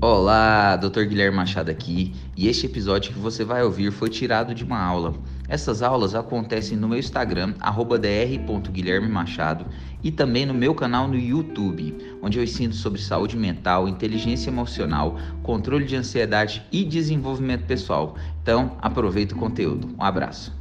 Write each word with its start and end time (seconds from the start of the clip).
Olá, 0.00 0.76
Dr. 0.76 1.06
Guilherme 1.06 1.36
Machado 1.36 1.72
aqui, 1.72 2.14
e 2.36 2.46
este 2.46 2.66
episódio 2.66 3.12
que 3.12 3.18
você 3.18 3.44
vai 3.44 3.64
ouvir 3.64 3.90
foi 3.90 4.08
tirado 4.08 4.54
de 4.54 4.62
uma 4.62 4.80
aula. 4.80 5.12
Essas 5.48 5.82
aulas 5.82 6.14
acontecem 6.14 6.78
no 6.78 6.86
meu 6.86 7.00
Instagram, 7.00 7.50
dr.guilhermemachado, 7.50 9.66
e 10.00 10.12
também 10.12 10.46
no 10.46 10.54
meu 10.54 10.72
canal 10.72 11.08
no 11.08 11.18
YouTube, 11.18 11.96
onde 12.22 12.38
eu 12.38 12.44
ensino 12.44 12.72
sobre 12.72 13.00
saúde 13.00 13.36
mental, 13.36 13.88
inteligência 13.88 14.50
emocional, 14.50 15.16
controle 15.42 15.84
de 15.84 15.96
ansiedade 15.96 16.62
e 16.70 16.84
desenvolvimento 16.84 17.66
pessoal. 17.66 18.14
Então, 18.40 18.76
aproveita 18.80 19.34
o 19.34 19.38
conteúdo. 19.38 19.88
Um 19.98 20.04
abraço. 20.04 20.56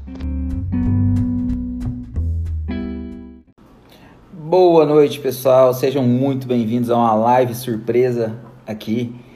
Boa 4.34 4.84
noite, 4.84 5.20
pessoal. 5.20 5.76
Sejam 5.76 6.02
muito 6.02 6.48
bem-vindos 6.48 6.90
a 6.90 6.96
uma 6.96 7.14
live 7.14 7.54
surpresa 7.54 8.36
aqui 8.66 9.27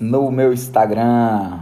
no 0.00 0.30
meu 0.30 0.52
Instagram. 0.52 1.60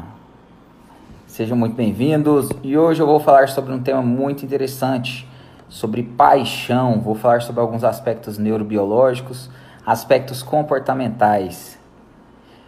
Sejam 1.27 1.57
muito 1.57 1.75
bem-vindos. 1.75 2.51
E 2.63 2.77
hoje 2.77 3.01
eu 3.01 3.07
vou 3.07 3.19
falar 3.19 3.49
sobre 3.49 3.73
um 3.73 3.81
tema 3.81 4.03
muito 4.03 4.45
interessante, 4.45 5.27
sobre 5.69 6.03
paixão. 6.03 7.01
Vou 7.01 7.15
falar 7.15 7.41
sobre 7.43 7.61
alguns 7.61 7.83
aspectos 7.83 8.37
neurobiológicos, 8.39 9.51
aspectos 9.85 10.43
comportamentais. 10.43 11.79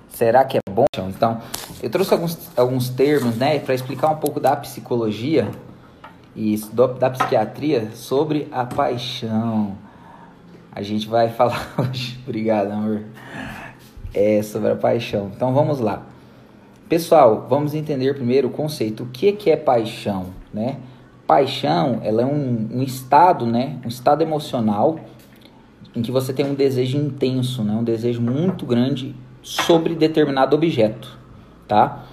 Será 0.08 0.44
que 0.44 0.56
é 0.56 0.60
bom? 0.70 0.86
Então, 1.08 1.40
eu 1.82 1.90
trouxe 1.90 2.14
alguns, 2.14 2.50
alguns 2.56 2.88
termos, 2.88 3.36
né, 3.36 3.58
para 3.58 3.74
explicar 3.74 4.08
um 4.08 4.16
pouco 4.16 4.40
da 4.40 4.56
psicologia 4.56 5.48
e 6.34 6.56
da 6.98 7.10
psiquiatria 7.10 7.90
sobre 7.94 8.48
a 8.50 8.64
paixão. 8.64 9.76
A 10.72 10.82
gente 10.82 11.06
vai 11.06 11.28
falar 11.34 11.68
hoje. 11.78 12.18
Obrigado, 12.26 12.70
amor 12.70 13.02
é 14.18 14.42
sobre 14.42 14.72
a 14.72 14.76
paixão. 14.76 15.30
Então 15.34 15.54
vamos 15.54 15.78
lá. 15.78 16.02
Pessoal, 16.88 17.46
vamos 17.48 17.74
entender 17.74 18.14
primeiro 18.14 18.48
o 18.48 18.50
conceito. 18.50 19.04
O 19.04 19.06
que, 19.06 19.32
que 19.32 19.50
é 19.50 19.56
paixão, 19.56 20.26
né? 20.52 20.78
Paixão, 21.26 22.00
ela 22.02 22.22
é 22.22 22.26
um, 22.26 22.68
um 22.72 22.82
estado, 22.82 23.46
né? 23.46 23.76
Um 23.84 23.88
estado 23.88 24.22
emocional 24.22 24.98
em 25.94 26.02
que 26.02 26.10
você 26.10 26.32
tem 26.32 26.46
um 26.46 26.54
desejo 26.54 26.96
intenso, 26.96 27.62
né? 27.62 27.74
Um 27.74 27.84
desejo 27.84 28.20
muito 28.22 28.64
grande 28.64 29.14
sobre 29.42 29.94
determinado 29.94 30.56
objeto, 30.56 31.16
tá? 31.66 32.04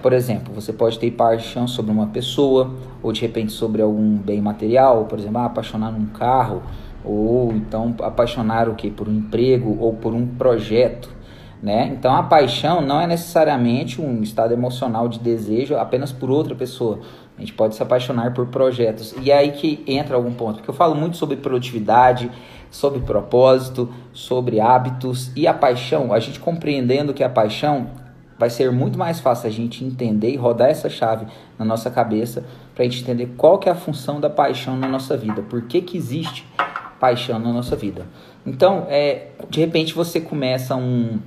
Por 0.00 0.12
exemplo, 0.12 0.52
você 0.52 0.72
pode 0.72 0.98
ter 0.98 1.10
paixão 1.12 1.68
sobre 1.68 1.92
uma 1.92 2.08
pessoa, 2.08 2.74
ou 3.02 3.12
de 3.12 3.20
repente 3.20 3.52
sobre 3.52 3.82
algum 3.82 4.16
bem 4.16 4.40
material, 4.40 5.04
por 5.04 5.18
exemplo, 5.18 5.38
ah, 5.38 5.44
apaixonar 5.44 5.92
num 5.92 6.06
carro, 6.06 6.62
ou 7.04 7.52
então 7.52 7.94
apaixonar 8.00 8.68
o 8.68 8.74
que 8.74 8.90
por 8.90 9.08
um 9.08 9.12
emprego 9.12 9.76
ou 9.78 9.92
por 9.92 10.14
um 10.14 10.26
projeto, 10.26 11.21
né? 11.62 11.86
Então 11.96 12.14
a 12.14 12.24
paixão 12.24 12.80
não 12.80 13.00
é 13.00 13.06
necessariamente 13.06 14.00
um 14.00 14.20
estado 14.22 14.52
emocional 14.52 15.08
de 15.08 15.20
desejo 15.20 15.76
apenas 15.76 16.10
por 16.10 16.28
outra 16.28 16.54
pessoa. 16.54 16.98
A 17.38 17.40
gente 17.40 17.52
pode 17.52 17.76
se 17.76 17.82
apaixonar 17.82 18.34
por 18.34 18.48
projetos. 18.48 19.14
E 19.22 19.30
é 19.30 19.38
aí 19.38 19.52
que 19.52 19.82
entra 19.86 20.16
algum 20.16 20.32
ponto, 20.32 20.56
porque 20.56 20.70
eu 20.70 20.74
falo 20.74 20.94
muito 20.94 21.16
sobre 21.16 21.36
produtividade, 21.36 22.30
sobre 22.70 23.00
propósito, 23.00 23.88
sobre 24.12 24.60
hábitos 24.60 25.30
e 25.36 25.46
a 25.46 25.54
paixão, 25.54 26.12
a 26.12 26.18
gente 26.18 26.40
compreendendo 26.40 27.14
que 27.14 27.22
a 27.22 27.28
paixão 27.28 27.90
vai 28.38 28.50
ser 28.50 28.72
muito 28.72 28.98
mais 28.98 29.20
fácil 29.20 29.46
a 29.48 29.52
gente 29.52 29.84
entender 29.84 30.30
e 30.30 30.36
rodar 30.36 30.68
essa 30.68 30.88
chave 30.88 31.26
na 31.56 31.64
nossa 31.64 31.90
cabeça 31.90 32.42
para 32.74 32.82
a 32.82 32.88
gente 32.88 33.02
entender 33.02 33.34
qual 33.36 33.58
que 33.58 33.68
é 33.68 33.72
a 33.72 33.74
função 33.74 34.20
da 34.20 34.28
paixão 34.28 34.76
na 34.76 34.88
nossa 34.88 35.16
vida, 35.16 35.42
por 35.42 35.62
que, 35.62 35.80
que 35.80 35.96
existe 35.96 36.44
paixão 36.98 37.38
na 37.38 37.52
nossa 37.52 37.76
vida. 37.76 38.06
Então, 38.46 38.86
é, 38.88 39.28
de 39.50 39.60
repente 39.60 39.94
você 39.94 40.20
começa 40.20 40.74
um, 40.74 41.20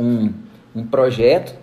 um, 0.00 0.32
um 0.74 0.86
projeto 0.86 1.54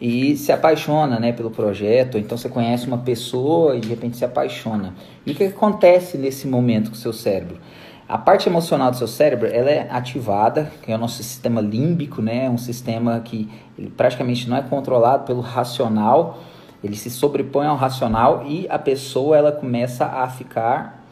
e 0.00 0.36
se 0.36 0.52
apaixona 0.52 1.18
né, 1.18 1.32
pelo 1.32 1.50
projeto, 1.50 2.18
então 2.18 2.36
você 2.36 2.48
conhece 2.48 2.86
uma 2.86 2.98
pessoa 2.98 3.76
e 3.76 3.80
de 3.80 3.88
repente 3.88 4.16
se 4.16 4.24
apaixona. 4.24 4.94
E 5.24 5.32
o 5.32 5.34
que 5.34 5.44
acontece 5.44 6.18
nesse 6.18 6.46
momento 6.46 6.90
com 6.90 6.96
o 6.96 6.98
seu 6.98 7.12
cérebro? 7.12 7.58
A 8.06 8.18
parte 8.18 8.48
emocional 8.48 8.90
do 8.90 8.98
seu 8.98 9.08
cérebro 9.08 9.46
ela 9.46 9.70
é 9.70 9.88
ativada, 9.90 10.70
que 10.82 10.92
é 10.92 10.94
o 10.94 10.98
nosso 10.98 11.22
sistema 11.22 11.60
límbico, 11.60 12.20
né? 12.20 12.50
um 12.50 12.58
sistema 12.58 13.20
que 13.20 13.48
praticamente 13.96 14.48
não 14.48 14.56
é 14.56 14.62
controlado 14.62 15.24
pelo 15.24 15.40
racional, 15.40 16.38
ele 16.82 16.96
se 16.96 17.08
sobrepõe 17.08 17.66
ao 17.66 17.76
racional 17.76 18.44
e 18.46 18.66
a 18.68 18.78
pessoa 18.78 19.38
ela 19.38 19.50
começa 19.50 20.04
a 20.04 20.28
ficar 20.28 21.02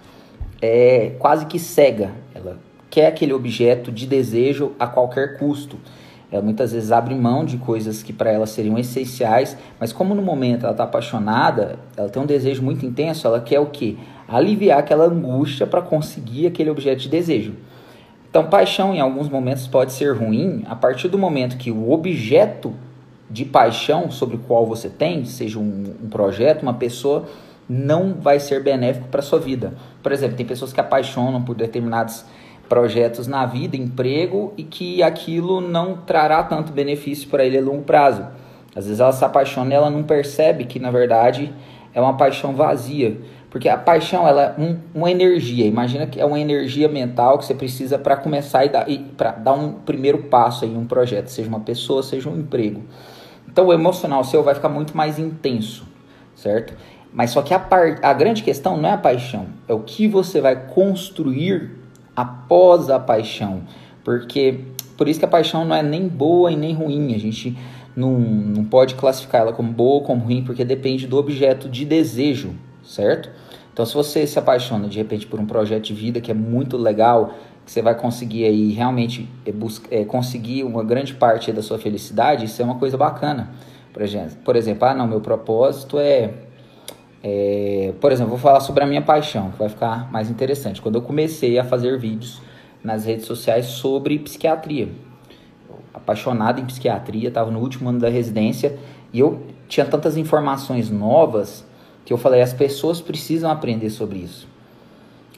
é, 0.60 1.14
quase 1.18 1.46
que 1.46 1.58
cega. 1.58 2.12
Ela 2.34 2.58
quer 2.90 3.06
aquele 3.06 3.32
objeto 3.32 3.90
de 3.90 4.06
desejo 4.06 4.72
a 4.78 4.86
qualquer 4.86 5.38
custo. 5.38 5.78
Ela 6.32 6.42
muitas 6.42 6.72
vezes 6.72 6.90
abre 6.90 7.14
mão 7.14 7.44
de 7.44 7.58
coisas 7.58 8.02
que 8.02 8.10
para 8.12 8.32
ela 8.32 8.46
seriam 8.46 8.78
essenciais, 8.78 9.54
mas 9.78 9.92
como 9.92 10.14
no 10.14 10.22
momento 10.22 10.62
ela 10.62 10.72
está 10.72 10.84
apaixonada, 10.84 11.78
ela 11.94 12.08
tem 12.08 12.22
um 12.22 12.26
desejo 12.26 12.62
muito 12.62 12.86
intenso, 12.86 13.26
ela 13.26 13.38
quer 13.38 13.60
o 13.60 13.66
quê? 13.66 13.96
Aliviar 14.26 14.78
aquela 14.78 15.04
angústia 15.04 15.66
para 15.66 15.82
conseguir 15.82 16.46
aquele 16.46 16.70
objeto 16.70 17.02
de 17.02 17.10
desejo. 17.10 17.54
Então, 18.30 18.46
paixão 18.46 18.94
em 18.94 19.00
alguns 19.00 19.28
momentos 19.28 19.66
pode 19.66 19.92
ser 19.92 20.16
ruim 20.16 20.64
a 20.66 20.74
partir 20.74 21.08
do 21.08 21.18
momento 21.18 21.58
que 21.58 21.70
o 21.70 21.92
objeto 21.92 22.72
de 23.28 23.44
paixão 23.44 24.10
sobre 24.10 24.36
o 24.36 24.38
qual 24.38 24.64
você 24.64 24.88
tem, 24.88 25.26
seja 25.26 25.58
um, 25.58 25.96
um 26.02 26.08
projeto, 26.08 26.62
uma 26.62 26.72
pessoa, 26.72 27.26
não 27.68 28.14
vai 28.14 28.40
ser 28.40 28.62
benéfico 28.62 29.08
para 29.08 29.20
sua 29.20 29.38
vida. 29.38 29.74
Por 30.02 30.12
exemplo, 30.12 30.36
tem 30.36 30.46
pessoas 30.46 30.72
que 30.72 30.80
apaixonam 30.80 31.42
por 31.42 31.54
determinados 31.54 32.24
projetos 32.68 33.26
na 33.26 33.44
vida, 33.44 33.76
emprego 33.76 34.52
e 34.56 34.62
que 34.62 35.02
aquilo 35.02 35.60
não 35.60 35.96
trará 35.96 36.42
tanto 36.42 36.72
benefício 36.72 37.28
para 37.28 37.44
ele 37.44 37.58
a 37.58 37.62
longo 37.62 37.82
prazo. 37.82 38.26
Às 38.74 38.86
vezes 38.86 39.00
ela 39.00 39.12
se 39.12 39.24
apaixona 39.24 39.72
e 39.72 39.74
ela 39.74 39.90
não 39.90 40.02
percebe 40.02 40.64
que 40.64 40.78
na 40.78 40.90
verdade 40.90 41.52
é 41.94 42.00
uma 42.00 42.16
paixão 42.16 42.54
vazia, 42.54 43.18
porque 43.50 43.68
a 43.68 43.76
paixão 43.76 44.26
ela 44.26 44.54
é 44.56 44.60
um, 44.60 44.78
uma 44.94 45.10
energia. 45.10 45.66
Imagina 45.66 46.06
que 46.06 46.18
é 46.18 46.24
uma 46.24 46.40
energia 46.40 46.88
mental 46.88 47.36
que 47.36 47.44
você 47.44 47.54
precisa 47.54 47.98
para 47.98 48.16
começar 48.16 48.64
e 48.64 48.70
dar, 48.70 48.86
para 49.16 49.32
dar 49.32 49.52
um 49.52 49.72
primeiro 49.72 50.22
passo 50.24 50.64
em 50.64 50.74
um 50.76 50.86
projeto, 50.86 51.28
seja 51.28 51.48
uma 51.48 51.60
pessoa, 51.60 52.02
seja 52.02 52.30
um 52.30 52.38
emprego. 52.38 52.82
Então 53.46 53.66
o 53.66 53.72
emocional 53.72 54.24
seu 54.24 54.42
vai 54.42 54.54
ficar 54.54 54.70
muito 54.70 54.96
mais 54.96 55.18
intenso, 55.18 55.86
certo? 56.34 56.74
Mas 57.12 57.30
só 57.30 57.42
que 57.42 57.52
a, 57.52 57.58
par, 57.58 57.98
a 58.02 58.14
grande 58.14 58.42
questão 58.42 58.78
não 58.78 58.88
é 58.88 58.92
a 58.92 58.98
paixão, 58.98 59.48
é 59.68 59.74
o 59.74 59.80
que 59.80 60.08
você 60.08 60.40
vai 60.40 60.56
construir 60.68 61.81
após 62.14 62.90
a 62.90 62.98
paixão. 62.98 63.62
Porque 64.04 64.60
por 64.96 65.08
isso 65.08 65.18
que 65.18 65.24
a 65.24 65.28
paixão 65.28 65.64
não 65.64 65.74
é 65.74 65.82
nem 65.82 66.08
boa 66.08 66.50
e 66.50 66.56
nem 66.56 66.74
ruim. 66.74 67.14
A 67.14 67.18
gente 67.18 67.56
não, 67.96 68.18
não 68.18 68.64
pode 68.64 68.94
classificar 68.94 69.42
ela 69.42 69.52
como 69.52 69.72
boa 69.72 69.94
ou 69.94 70.02
como 70.02 70.24
ruim, 70.24 70.44
porque 70.44 70.64
depende 70.64 71.06
do 71.06 71.16
objeto 71.16 71.68
de 71.68 71.84
desejo, 71.84 72.52
certo? 72.82 73.30
Então, 73.72 73.86
se 73.86 73.94
você 73.94 74.26
se 74.26 74.38
apaixona 74.38 74.86
de 74.88 74.98
repente 74.98 75.26
por 75.26 75.40
um 75.40 75.46
projeto 75.46 75.84
de 75.84 75.94
vida 75.94 76.20
que 76.20 76.30
é 76.30 76.34
muito 76.34 76.76
legal, 76.76 77.34
que 77.64 77.72
você 77.72 77.80
vai 77.80 77.94
conseguir 77.94 78.44
aí 78.44 78.72
realmente 78.72 79.28
é, 79.46 80.00
é, 80.00 80.04
conseguir 80.04 80.64
uma 80.64 80.84
grande 80.84 81.14
parte 81.14 81.52
da 81.52 81.62
sua 81.62 81.78
felicidade, 81.78 82.44
isso 82.44 82.60
é 82.60 82.64
uma 82.64 82.74
coisa 82.74 82.96
bacana. 82.96 83.50
Por 83.92 84.02
exemplo, 84.02 84.36
por 84.44 84.56
exemplo 84.56 84.86
ah, 84.86 84.94
não, 84.94 85.06
meu 85.06 85.20
propósito 85.20 85.98
é 85.98 86.30
é, 87.22 87.94
por 88.00 88.10
exemplo, 88.10 88.30
vou 88.30 88.38
falar 88.38 88.60
sobre 88.60 88.82
a 88.82 88.86
minha 88.86 89.02
paixão, 89.02 89.52
que 89.52 89.58
vai 89.58 89.68
ficar 89.68 90.10
mais 90.10 90.28
interessante. 90.28 90.82
Quando 90.82 90.96
eu 90.96 91.02
comecei 91.02 91.58
a 91.58 91.64
fazer 91.64 91.98
vídeos 91.98 92.42
nas 92.82 93.04
redes 93.04 93.26
sociais 93.26 93.66
sobre 93.66 94.18
psiquiatria, 94.18 94.88
apaixonado 95.94 96.60
em 96.60 96.64
psiquiatria, 96.64 97.28
estava 97.28 97.50
no 97.50 97.60
último 97.60 97.88
ano 97.90 98.00
da 98.00 98.08
residência 98.08 98.76
e 99.12 99.20
eu 99.20 99.40
tinha 99.68 99.86
tantas 99.86 100.16
informações 100.16 100.90
novas 100.90 101.64
que 102.04 102.12
eu 102.12 102.18
falei, 102.18 102.42
as 102.42 102.52
pessoas 102.52 103.00
precisam 103.00 103.50
aprender 103.50 103.90
sobre 103.90 104.18
isso. 104.18 104.48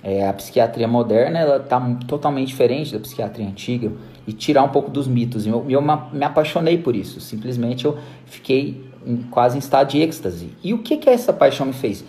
É, 0.03 0.27
a 0.27 0.33
psiquiatria 0.33 0.89
moderna 0.89 1.39
ela 1.39 1.57
está 1.57 1.81
totalmente 2.07 2.49
diferente 2.49 2.93
da 2.93 3.01
psiquiatria 3.01 3.47
antiga 3.47 3.93
e 4.27 4.33
tirar 4.33 4.63
um 4.63 4.69
pouco 4.69 4.91
dos 4.91 5.07
mitos. 5.07 5.47
Eu, 5.47 5.65
eu 5.69 5.83
me 5.83 6.25
apaixonei 6.25 6.79
por 6.79 6.97
isso. 6.97 7.21
Simplesmente 7.21 7.85
eu 7.85 7.99
fiquei 8.27 8.85
quase 9.31 9.57
em 9.57 9.59
estado 9.59 9.91
de 9.91 10.01
êxtase. 10.01 10.51
E 10.63 10.73
o 10.73 10.79
que, 10.79 10.97
que 10.97 11.11
essa 11.11 11.33
paixão 11.33 11.67
me 11.67 11.73
fez? 11.73 12.05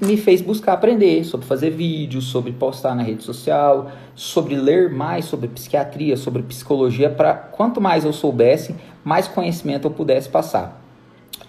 Me 0.00 0.16
fez 0.16 0.40
buscar 0.40 0.72
aprender 0.72 1.24
sobre 1.24 1.46
fazer 1.46 1.70
vídeos, 1.70 2.24
sobre 2.24 2.52
postar 2.52 2.94
na 2.94 3.02
rede 3.02 3.22
social, 3.22 3.90
sobre 4.14 4.56
ler 4.56 4.90
mais 4.90 5.26
sobre 5.26 5.46
psiquiatria, 5.48 6.16
sobre 6.16 6.42
psicologia, 6.42 7.08
para 7.08 7.34
quanto 7.34 7.80
mais 7.80 8.04
eu 8.04 8.12
soubesse, 8.12 8.74
mais 9.04 9.28
conhecimento 9.28 9.86
eu 9.86 9.92
pudesse 9.92 10.28
passar. 10.28 10.82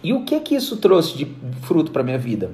E 0.04 0.14
o 0.14 0.24
que 0.24 0.40
que 0.40 0.56
isso 0.56 0.78
trouxe 0.78 1.18
de 1.18 1.26
fruto 1.64 1.92
para 1.92 2.04
minha 2.04 2.18
vida? 2.18 2.52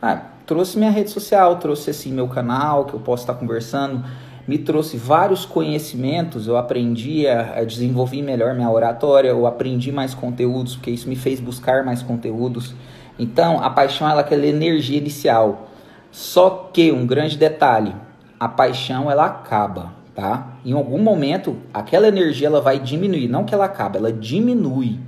Ah, 0.00 0.22
trouxe 0.46 0.78
minha 0.78 0.90
rede 0.90 1.10
social, 1.10 1.58
trouxe 1.58 1.90
assim 1.90 2.10
meu 2.10 2.28
canal 2.28 2.86
que 2.86 2.94
eu 2.94 3.00
posso 3.00 3.22
estar 3.22 3.34
conversando, 3.34 4.02
me 4.46 4.58
trouxe 4.58 4.96
vários 4.96 5.44
conhecimentos, 5.44 6.46
eu 6.46 6.56
aprendi 6.56 7.26
a, 7.26 7.58
a 7.58 7.64
desenvolver 7.64 8.22
melhor 8.22 8.54
minha 8.54 8.70
oratória, 8.70 9.28
eu 9.28 9.46
aprendi 9.46 9.92
mais 9.92 10.14
conteúdos, 10.14 10.74
porque 10.74 10.90
isso 10.90 11.08
me 11.08 11.16
fez 11.16 11.40
buscar 11.40 11.84
mais 11.84 12.02
conteúdos. 12.02 12.74
Então, 13.18 13.62
a 13.62 13.70
paixão 13.70 14.08
ela 14.08 14.20
é 14.20 14.24
aquela 14.24 14.46
energia 14.46 14.98
inicial. 14.98 15.70
Só 16.10 16.70
que 16.72 16.90
um 16.90 17.06
grande 17.06 17.38
detalhe, 17.38 17.94
a 18.38 18.48
paixão 18.48 19.10
ela 19.10 19.26
acaba. 19.26 19.92
tá? 20.14 20.56
Em 20.64 20.72
algum 20.72 20.98
momento, 20.98 21.56
aquela 21.72 22.08
energia 22.08 22.48
ela 22.48 22.60
vai 22.60 22.78
diminuir, 22.78 23.28
não 23.28 23.44
que 23.44 23.54
ela 23.54 23.66
acabe, 23.66 23.98
ela 23.98 24.12
diminui. 24.12 24.98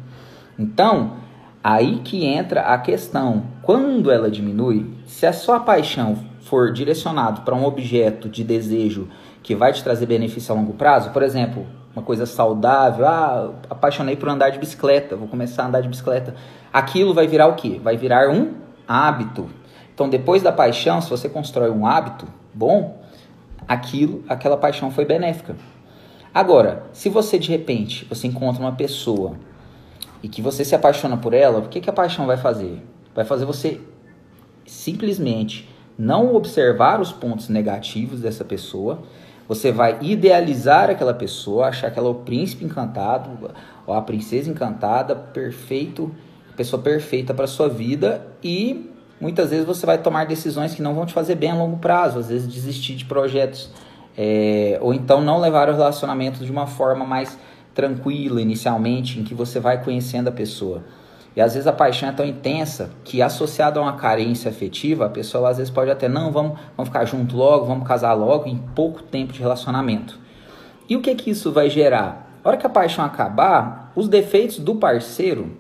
Então, 0.58 1.14
aí 1.62 2.00
que 2.04 2.24
entra 2.24 2.62
a 2.62 2.78
questão. 2.78 3.44
Quando 3.62 4.10
ela 4.10 4.30
diminui, 4.30 4.86
se 5.06 5.26
a 5.26 5.32
sua 5.32 5.60
paixão 5.60 6.18
for 6.44 6.72
direcionado 6.72 7.42
para 7.42 7.54
um 7.54 7.64
objeto 7.64 8.28
de 8.28 8.44
desejo 8.44 9.08
que 9.42 9.54
vai 9.54 9.72
te 9.72 9.82
trazer 9.82 10.06
benefício 10.06 10.54
a 10.54 10.56
longo 10.56 10.74
prazo, 10.74 11.10
por 11.10 11.22
exemplo, 11.22 11.66
uma 11.94 12.02
coisa 12.02 12.26
saudável, 12.26 13.06
ah, 13.06 13.52
apaixonei 13.70 14.16
por 14.16 14.28
andar 14.28 14.50
de 14.50 14.58
bicicleta, 14.58 15.16
vou 15.16 15.28
começar 15.28 15.62
a 15.64 15.66
andar 15.66 15.80
de 15.80 15.88
bicicleta. 15.88 16.34
Aquilo 16.72 17.14
vai 17.14 17.26
virar 17.26 17.46
o 17.46 17.54
quê? 17.54 17.80
Vai 17.82 17.96
virar 17.96 18.28
um 18.30 18.54
hábito. 18.86 19.48
Então, 19.94 20.08
depois 20.08 20.42
da 20.42 20.50
paixão, 20.50 21.00
se 21.00 21.08
você 21.08 21.28
constrói 21.28 21.70
um 21.70 21.86
hábito 21.86 22.26
bom, 22.52 23.00
aquilo, 23.68 24.24
aquela 24.28 24.56
paixão 24.56 24.90
foi 24.90 25.04
benéfica. 25.04 25.56
Agora, 26.32 26.84
se 26.92 27.08
você 27.08 27.38
de 27.38 27.48
repente 27.50 28.04
você 28.06 28.26
encontra 28.26 28.60
uma 28.60 28.72
pessoa 28.72 29.36
e 30.20 30.28
que 30.28 30.42
você 30.42 30.64
se 30.64 30.74
apaixona 30.74 31.16
por 31.16 31.32
ela, 31.32 31.60
o 31.60 31.68
que, 31.68 31.80
que 31.80 31.88
a 31.88 31.92
paixão 31.92 32.26
vai 32.26 32.36
fazer? 32.36 32.82
Vai 33.14 33.24
fazer 33.24 33.44
você 33.44 33.80
simplesmente 34.66 35.68
não 35.98 36.34
observar 36.34 37.00
os 37.00 37.12
pontos 37.12 37.48
negativos 37.48 38.20
dessa 38.20 38.44
pessoa, 38.44 39.02
você 39.46 39.70
vai 39.70 39.98
idealizar 40.00 40.90
aquela 40.90 41.14
pessoa, 41.14 41.66
achar 41.66 41.90
que 41.90 41.98
ela 41.98 42.08
é 42.08 42.10
o 42.10 42.14
príncipe 42.14 42.64
encantado, 42.64 43.50
ou 43.86 43.94
a 43.94 44.00
princesa 44.00 44.50
encantada, 44.50 45.14
perfeito, 45.14 46.10
pessoa 46.56 46.80
perfeita 46.80 47.34
para 47.34 47.46
sua 47.46 47.68
vida 47.68 48.26
e 48.42 48.90
muitas 49.20 49.50
vezes 49.50 49.66
você 49.66 49.84
vai 49.84 49.98
tomar 49.98 50.26
decisões 50.26 50.74
que 50.74 50.82
não 50.82 50.94
vão 50.94 51.04
te 51.04 51.12
fazer 51.12 51.34
bem 51.34 51.50
a 51.50 51.54
longo 51.54 51.78
prazo, 51.78 52.18
às 52.18 52.28
vezes 52.28 52.48
desistir 52.48 52.94
de 52.94 53.04
projetos, 53.04 53.70
é, 54.16 54.78
ou 54.80 54.94
então 54.94 55.20
não 55.20 55.40
levar 55.40 55.68
o 55.68 55.72
relacionamento 55.72 56.44
de 56.44 56.50
uma 56.50 56.66
forma 56.66 57.04
mais 57.04 57.38
tranquila 57.74 58.40
inicialmente, 58.40 59.18
em 59.18 59.24
que 59.24 59.34
você 59.34 59.58
vai 59.58 59.82
conhecendo 59.82 60.28
a 60.28 60.32
pessoa. 60.32 60.84
E 61.36 61.40
às 61.40 61.54
vezes 61.54 61.66
a 61.66 61.72
paixão 61.72 62.08
é 62.08 62.12
tão 62.12 62.24
intensa 62.24 62.90
que, 63.02 63.20
associada 63.20 63.80
a 63.80 63.82
uma 63.82 63.94
carência 63.94 64.50
afetiva, 64.50 65.06
a 65.06 65.08
pessoa 65.08 65.48
às 65.48 65.56
vezes 65.56 65.72
pode 65.72 65.90
até, 65.90 66.08
não, 66.08 66.30
vamos, 66.30 66.58
vamos 66.76 66.88
ficar 66.88 67.04
junto 67.04 67.36
logo, 67.36 67.66
vamos 67.66 67.86
casar 67.86 68.12
logo, 68.12 68.48
em 68.48 68.56
pouco 68.56 69.02
tempo 69.02 69.32
de 69.32 69.40
relacionamento. 69.40 70.18
E 70.88 70.96
o 70.96 71.00
que 71.00 71.14
que 71.14 71.30
isso 71.30 71.50
vai 71.50 71.68
gerar? 71.68 72.38
A 72.44 72.48
hora 72.48 72.56
que 72.56 72.66
a 72.66 72.70
paixão 72.70 73.04
acabar, 73.04 73.90
os 73.96 74.08
defeitos 74.08 74.58
do 74.58 74.76
parceiro 74.76 75.50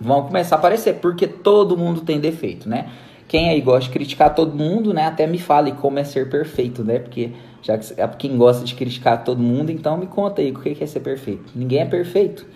vão 0.00 0.22
começar 0.22 0.56
a 0.56 0.58
aparecer, 0.58 0.94
porque 0.94 1.26
todo 1.26 1.76
mundo 1.76 2.00
tem 2.00 2.18
defeito, 2.18 2.68
né? 2.68 2.88
Quem 3.28 3.48
aí 3.48 3.60
gosta 3.60 3.84
de 3.84 3.90
criticar 3.90 4.34
todo 4.34 4.54
mundo, 4.54 4.92
né? 4.92 5.06
Até 5.06 5.26
me 5.26 5.38
fale 5.38 5.72
como 5.72 5.98
é 5.98 6.04
ser 6.04 6.28
perfeito, 6.28 6.84
né? 6.84 6.98
Porque 6.98 7.32
já 7.62 7.78
que 7.78 7.94
é 7.96 8.06
quem 8.08 8.36
gosta 8.36 8.64
de 8.64 8.74
criticar 8.74 9.24
todo 9.24 9.42
mundo, 9.42 9.70
então 9.70 9.96
me 9.96 10.06
conta 10.06 10.42
aí 10.42 10.50
o 10.50 10.54
que 10.54 10.82
é 10.82 10.86
ser 10.86 11.00
perfeito. 11.00 11.52
Ninguém 11.54 11.80
é 11.80 11.84
perfeito. 11.84 12.46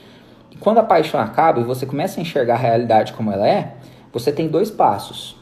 Quando 0.61 0.79
a 0.79 0.83
paixão 0.83 1.21
acaba 1.21 1.61
e 1.61 1.65
você 1.65 1.87
começa 1.87 2.19
a 2.19 2.23
enxergar 2.23 2.55
a 2.55 2.59
realidade 2.59 3.13
como 3.13 3.31
ela 3.31 3.47
é, 3.47 3.75
você 4.13 4.33
tem 4.33 4.49
dois 4.49 4.71
passos. 4.71 5.37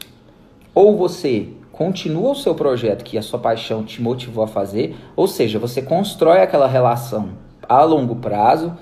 Ou 0.73 0.97
você 0.97 1.49
continua 1.71 2.31
o 2.31 2.35
seu 2.35 2.55
projeto 2.55 3.03
que 3.03 3.17
a 3.17 3.21
sua 3.21 3.39
paixão 3.39 3.83
te 3.83 4.01
motivou 4.01 4.43
a 4.43 4.47
fazer, 4.47 4.95
ou 5.15 5.27
seja, 5.27 5.59
você 5.59 5.81
constrói 5.81 6.41
aquela 6.41 6.67
relação 6.67 7.29
a 7.67 7.83
longo 7.83 8.15
prazo, 8.15 8.73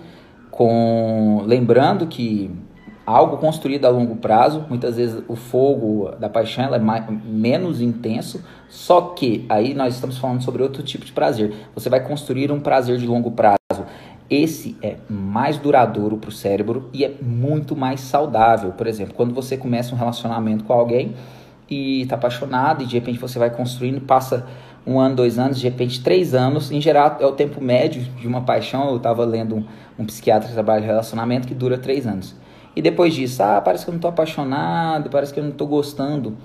com 0.51 1.43
lembrando 1.45 2.05
que 2.05 2.51
algo 3.05 3.37
construído 3.37 3.85
a 3.85 3.89
longo 3.89 4.15
prazo, 4.17 4.65
muitas 4.69 4.95
vezes 4.95 5.23
o 5.27 5.35
fogo 5.35 6.11
da 6.19 6.29
paixão 6.29 6.73
é 6.73 6.79
mais, 6.79 7.05
menos 7.25 7.81
intenso, 7.81 8.43
só 8.69 9.01
que 9.01 9.45
aí 9.49 9.73
nós 9.73 9.95
estamos 9.95 10.17
falando 10.17 10.43
sobre 10.43 10.61
outro 10.63 10.83
tipo 10.83 11.05
de 11.05 11.11
prazer. 11.11 11.53
Você 11.73 11.89
vai 11.89 11.99
construir 11.99 12.51
um 12.51 12.59
prazer 12.59 12.97
de 12.97 13.07
longo 13.07 13.31
prazo 13.31 13.57
esse 14.33 14.75
é 14.81 14.95
mais 15.07 15.57
duradouro 15.57 16.17
para 16.17 16.29
o 16.29 16.31
cérebro 16.31 16.89
e 16.91 17.05
é 17.05 17.13
muito 17.21 17.75
mais 17.75 18.01
saudável. 18.01 18.71
Por 18.71 18.87
exemplo, 18.87 19.13
quando 19.13 19.33
você 19.33 19.55
começa 19.55 19.93
um 19.93 19.97
relacionamento 19.97 20.63
com 20.63 20.73
alguém 20.73 21.13
e 21.69 22.01
está 22.01 22.15
apaixonado 22.15 22.83
e 22.83 22.85
de 22.87 22.95
repente 22.95 23.19
você 23.19 23.37
vai 23.37 23.49
construindo, 23.49 24.01
passa 24.01 24.47
um 24.85 24.99
ano, 24.99 25.15
dois 25.15 25.37
anos, 25.37 25.59
de 25.59 25.63
repente 25.63 26.03
três 26.03 26.33
anos, 26.33 26.71
em 26.71 26.81
geral 26.81 27.17
é 27.19 27.25
o 27.25 27.31
tempo 27.33 27.61
médio 27.61 28.01
de 28.01 28.27
uma 28.27 28.41
paixão. 28.41 28.89
Eu 28.89 28.97
estava 28.97 29.23
lendo 29.23 29.55
um, 29.55 29.65
um, 29.99 30.05
psiquiatra 30.05 30.47
que 30.47 30.53
trabalha 30.53 30.83
em 30.83 30.87
relacionamento 30.87 31.47
que 31.47 31.53
dura 31.53 31.77
três 31.77 32.07
anos. 32.07 32.35
E 32.75 32.81
depois 32.81 33.13
disso, 33.13 33.41
ah, 33.43 33.61
parece 33.61 33.85
que 33.85 33.89
eu 33.89 33.93
não 33.93 33.99
estou 33.99 34.09
apaixonado, 34.09 35.09
parece 35.09 35.31
que 35.31 35.39
eu 35.39 35.43
não 35.43 35.51
estou 35.51 35.67
gostando. 35.67 36.35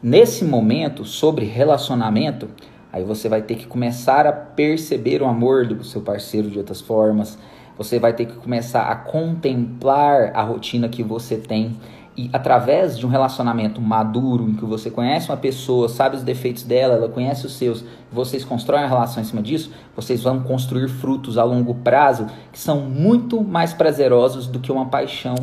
Nesse 0.00 0.44
momento, 0.44 1.04
sobre 1.04 1.44
relacionamento, 1.44 2.48
Aí 2.92 3.04
você 3.04 3.28
vai 3.28 3.40
ter 3.40 3.54
que 3.54 3.66
começar 3.66 4.26
a 4.26 4.32
perceber 4.32 5.22
o 5.22 5.26
amor 5.26 5.66
do 5.66 5.82
seu 5.82 6.02
parceiro 6.02 6.50
de 6.50 6.58
outras 6.58 6.80
formas. 6.80 7.38
Você 7.78 7.98
vai 7.98 8.12
ter 8.12 8.26
que 8.26 8.34
começar 8.34 8.82
a 8.82 8.94
contemplar 8.94 10.30
a 10.34 10.42
rotina 10.42 10.88
que 10.88 11.02
você 11.02 11.36
tem 11.36 11.74
e 12.14 12.28
através 12.30 12.98
de 12.98 13.06
um 13.06 13.08
relacionamento 13.08 13.80
maduro 13.80 14.46
em 14.46 14.54
que 14.54 14.64
você 14.66 14.90
conhece 14.90 15.30
uma 15.30 15.36
pessoa, 15.36 15.88
sabe 15.88 16.16
os 16.16 16.22
defeitos 16.22 16.62
dela, 16.62 16.94
ela 16.96 17.08
conhece 17.08 17.46
os 17.46 17.54
seus, 17.54 17.82
vocês 18.10 18.44
constroem 18.44 18.84
a 18.84 18.86
relação 18.86 19.22
em 19.22 19.24
cima 19.26 19.40
disso, 19.40 19.72
vocês 19.96 20.22
vão 20.22 20.42
construir 20.42 20.88
frutos 20.88 21.38
a 21.38 21.44
longo 21.44 21.74
prazo 21.76 22.26
que 22.52 22.58
são 22.58 22.82
muito 22.82 23.42
mais 23.42 23.72
prazerosos 23.72 24.46
do 24.46 24.60
que 24.60 24.70
uma 24.70 24.86
paixão 24.86 25.34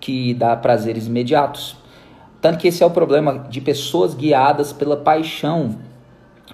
que 0.00 0.32
dá 0.32 0.56
prazeres 0.56 1.06
imediatos. 1.06 1.76
Tanto 2.40 2.58
que 2.58 2.68
esse 2.68 2.82
é 2.82 2.86
o 2.86 2.90
problema 2.90 3.46
de 3.50 3.60
pessoas 3.60 4.14
guiadas 4.14 4.72
pela 4.72 4.96
paixão 4.96 5.76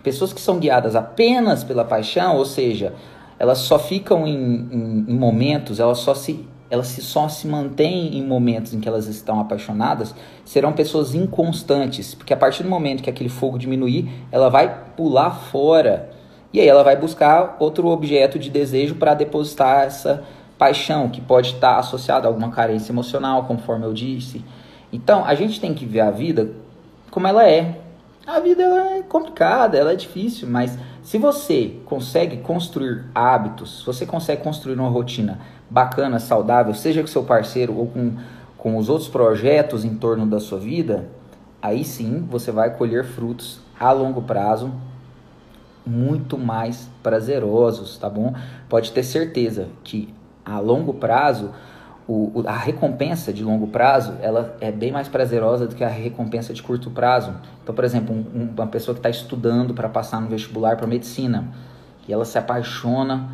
Pessoas 0.06 0.32
que 0.32 0.40
são 0.40 0.60
guiadas 0.60 0.94
apenas 0.94 1.64
pela 1.64 1.84
paixão, 1.84 2.36
ou 2.36 2.44
seja, 2.44 2.94
elas 3.40 3.58
só 3.58 3.76
ficam 3.76 4.24
em, 4.24 4.36
em, 4.36 5.04
em 5.08 5.18
momentos, 5.18 5.80
elas 5.80 5.98
só 5.98 6.14
se 6.14 6.46
elas 6.70 6.86
se, 6.86 7.02
só 7.02 7.28
se 7.28 7.48
mantêm 7.48 8.16
em 8.16 8.24
momentos 8.24 8.72
em 8.72 8.78
que 8.78 8.88
elas 8.88 9.08
estão 9.08 9.40
apaixonadas, 9.40 10.14
serão 10.44 10.72
pessoas 10.72 11.12
inconstantes, 11.12 12.14
porque 12.14 12.32
a 12.32 12.36
partir 12.36 12.62
do 12.62 12.68
momento 12.68 13.02
que 13.02 13.10
aquele 13.10 13.28
fogo 13.28 13.58
diminuir, 13.58 14.08
ela 14.30 14.48
vai 14.48 14.84
pular 14.96 15.30
fora 15.30 16.08
e 16.52 16.60
aí 16.60 16.68
ela 16.68 16.84
vai 16.84 16.94
buscar 16.94 17.56
outro 17.58 17.88
objeto 17.88 18.38
de 18.38 18.48
desejo 18.48 18.94
para 18.94 19.12
depositar 19.12 19.86
essa 19.86 20.22
paixão, 20.56 21.08
que 21.08 21.20
pode 21.20 21.54
estar 21.54 21.78
associada 21.78 22.28
a 22.28 22.30
alguma 22.30 22.52
carência 22.52 22.92
emocional, 22.92 23.42
conforme 23.42 23.84
eu 23.84 23.92
disse. 23.92 24.44
Então, 24.92 25.24
a 25.24 25.34
gente 25.34 25.60
tem 25.60 25.74
que 25.74 25.84
ver 25.84 26.02
a 26.02 26.12
vida 26.12 26.52
como 27.10 27.26
ela 27.26 27.48
é, 27.48 27.80
a 28.26 28.40
vida 28.40 28.62
é 28.62 29.02
complicada, 29.02 29.78
ela 29.78 29.92
é 29.92 29.96
difícil, 29.96 30.48
mas 30.48 30.76
se 31.02 31.16
você 31.16 31.76
consegue 31.84 32.38
construir 32.38 33.04
hábitos, 33.14 33.80
se 33.80 33.86
você 33.86 34.04
consegue 34.04 34.42
construir 34.42 34.74
uma 34.74 34.88
rotina 34.88 35.38
bacana, 35.70 36.18
saudável, 36.18 36.74
seja 36.74 37.00
com 37.00 37.06
seu 37.06 37.22
parceiro 37.22 37.76
ou 37.76 37.86
com, 37.86 38.14
com 38.58 38.76
os 38.76 38.88
outros 38.88 39.08
projetos 39.08 39.84
em 39.84 39.94
torno 39.94 40.26
da 40.26 40.40
sua 40.40 40.58
vida, 40.58 41.08
aí 41.62 41.84
sim 41.84 42.26
você 42.28 42.50
vai 42.50 42.76
colher 42.76 43.04
frutos 43.04 43.60
a 43.78 43.92
longo 43.92 44.22
prazo 44.22 44.72
muito 45.86 46.36
mais 46.36 46.90
prazerosos, 47.02 47.96
tá 47.96 48.10
bom? 48.10 48.34
Pode 48.68 48.90
ter 48.90 49.04
certeza 49.04 49.68
que 49.84 50.12
a 50.44 50.58
longo 50.58 50.94
prazo 50.94 51.52
o, 52.08 52.44
a 52.46 52.56
recompensa 52.56 53.32
de 53.32 53.42
longo 53.42 53.66
prazo 53.66 54.14
ela 54.22 54.56
é 54.60 54.70
bem 54.70 54.92
mais 54.92 55.08
prazerosa 55.08 55.66
do 55.66 55.74
que 55.74 55.82
a 55.82 55.88
recompensa 55.88 56.54
de 56.54 56.62
curto 56.62 56.90
prazo. 56.90 57.34
Então, 57.62 57.74
por 57.74 57.84
exemplo, 57.84 58.14
um, 58.14 58.48
uma 58.56 58.66
pessoa 58.68 58.94
que 58.94 59.00
está 59.00 59.10
estudando 59.10 59.74
para 59.74 59.88
passar 59.88 60.20
no 60.20 60.28
vestibular 60.28 60.76
para 60.76 60.86
medicina 60.86 61.48
e 62.06 62.12
ela 62.12 62.24
se 62.24 62.38
apaixona 62.38 63.28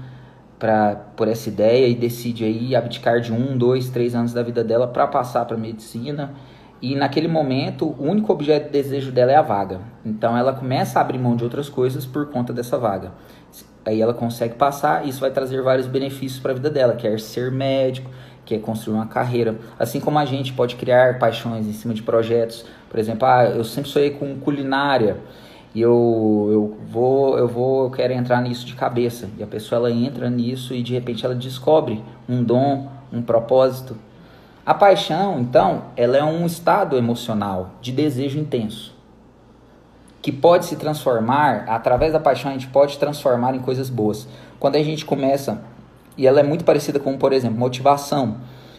pra, 0.58 0.96
por 1.16 1.28
essa 1.28 1.50
ideia 1.50 1.86
e 1.86 1.94
decide 1.94 2.44
aí 2.44 2.74
abdicar 2.74 3.20
de 3.20 3.30
um, 3.30 3.58
dois, 3.58 3.90
três 3.90 4.14
anos 4.14 4.32
da 4.32 4.42
vida 4.42 4.64
dela 4.64 4.86
para 4.86 5.06
passar 5.06 5.44
para 5.44 5.56
medicina. 5.56 6.32
E 6.80 6.96
naquele 6.96 7.28
momento, 7.28 7.94
o 7.98 8.08
único 8.08 8.32
objeto 8.32 8.66
de 8.66 8.72
desejo 8.72 9.12
dela 9.12 9.30
é 9.30 9.36
a 9.36 9.42
vaga. 9.42 9.80
Então, 10.04 10.36
ela 10.36 10.52
começa 10.52 10.98
a 10.98 11.02
abrir 11.02 11.18
mão 11.18 11.36
de 11.36 11.44
outras 11.44 11.68
coisas 11.68 12.04
por 12.06 12.26
conta 12.30 12.52
dessa 12.52 12.76
vaga. 12.76 13.12
Aí 13.84 14.00
ela 14.00 14.14
consegue 14.14 14.54
passar, 14.54 15.04
e 15.04 15.08
isso 15.08 15.20
vai 15.20 15.30
trazer 15.30 15.62
vários 15.62 15.86
benefícios 15.86 16.40
para 16.40 16.52
a 16.52 16.54
vida 16.54 16.70
dela, 16.70 16.94
quer 16.94 17.20
ser 17.20 17.52
médico, 17.52 18.10
que 18.44 18.54
é 18.54 18.58
construir 18.58 18.94
uma 18.94 19.06
carreira. 19.06 19.56
Assim 19.78 20.00
como 20.00 20.18
a 20.18 20.24
gente 20.24 20.52
pode 20.52 20.76
criar 20.76 21.18
paixões 21.18 21.66
em 21.66 21.72
cima 21.72 21.94
de 21.94 22.02
projetos. 22.02 22.64
Por 22.90 22.98
exemplo, 22.98 23.26
ah, 23.26 23.44
eu 23.44 23.64
sempre 23.64 23.90
sonhei 23.90 24.10
com 24.10 24.38
culinária 24.38 25.18
e 25.74 25.80
eu, 25.80 26.48
eu 26.50 26.76
vou, 26.88 27.38
eu 27.38 27.48
vou, 27.48 27.84
eu 27.84 27.90
quero 27.90 28.12
entrar 28.12 28.40
nisso 28.42 28.66
de 28.66 28.74
cabeça. 28.74 29.28
E 29.38 29.42
a 29.42 29.46
pessoa 29.46 29.78
ela 29.78 29.90
entra 29.90 30.28
nisso 30.28 30.74
e 30.74 30.82
de 30.82 30.92
repente 30.92 31.24
ela 31.24 31.34
descobre 31.34 32.02
um 32.28 32.42
dom, 32.42 32.88
um 33.12 33.22
propósito. 33.22 33.96
A 34.64 34.74
paixão, 34.74 35.40
então, 35.40 35.84
ela 35.96 36.16
é 36.16 36.22
um 36.22 36.46
estado 36.46 36.96
emocional 36.96 37.70
de 37.80 37.90
desejo 37.90 38.38
intenso 38.38 38.92
que 40.22 40.30
pode 40.30 40.66
se 40.66 40.76
transformar, 40.76 41.64
através 41.66 42.12
da 42.12 42.20
paixão 42.20 42.52
a 42.52 42.54
gente 42.54 42.68
pode 42.68 42.96
transformar 42.96 43.56
em 43.56 43.58
coisas 43.58 43.90
boas. 43.90 44.28
Quando 44.60 44.76
a 44.76 44.82
gente 44.82 45.04
começa 45.04 45.60
e 46.16 46.26
ela 46.26 46.40
é 46.40 46.42
muito 46.42 46.64
parecida 46.64 46.98
com, 46.98 47.16
por 47.16 47.32
exemplo, 47.32 47.58
motivação. 47.58 48.36